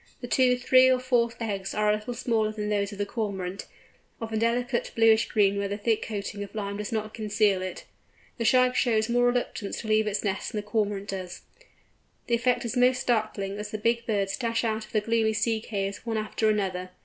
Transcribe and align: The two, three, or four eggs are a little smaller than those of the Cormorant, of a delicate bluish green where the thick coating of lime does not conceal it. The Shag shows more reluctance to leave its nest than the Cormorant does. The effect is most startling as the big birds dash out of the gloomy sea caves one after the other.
The 0.19 0.27
two, 0.27 0.57
three, 0.57 0.89
or 0.89 0.99
four 0.99 1.29
eggs 1.39 1.75
are 1.75 1.91
a 1.91 1.93
little 1.93 2.15
smaller 2.15 2.51
than 2.51 2.69
those 2.69 2.91
of 2.91 2.97
the 2.97 3.05
Cormorant, 3.05 3.67
of 4.19 4.33
a 4.33 4.35
delicate 4.35 4.91
bluish 4.95 5.27
green 5.29 5.59
where 5.59 5.67
the 5.67 5.77
thick 5.77 6.01
coating 6.01 6.43
of 6.43 6.55
lime 6.55 6.77
does 6.77 6.91
not 6.91 7.13
conceal 7.13 7.61
it. 7.61 7.83
The 8.39 8.43
Shag 8.45 8.75
shows 8.75 9.09
more 9.09 9.27
reluctance 9.27 9.81
to 9.81 9.87
leave 9.87 10.07
its 10.07 10.23
nest 10.23 10.53
than 10.53 10.61
the 10.61 10.65
Cormorant 10.67 11.09
does. 11.09 11.41
The 12.25 12.33
effect 12.33 12.65
is 12.65 12.75
most 12.75 12.99
startling 12.99 13.59
as 13.59 13.69
the 13.69 13.77
big 13.77 14.07
birds 14.07 14.35
dash 14.37 14.63
out 14.63 14.85
of 14.87 14.91
the 14.91 15.01
gloomy 15.01 15.33
sea 15.33 15.61
caves 15.61 16.03
one 16.03 16.17
after 16.17 16.51
the 16.51 16.63
other. 16.63 16.89